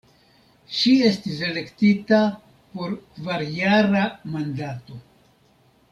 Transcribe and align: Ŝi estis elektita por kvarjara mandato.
Ŝi 0.77 0.93
estis 1.09 1.43
elektita 1.49 2.21
por 2.77 2.97
kvarjara 3.19 4.03
mandato. 4.37 4.99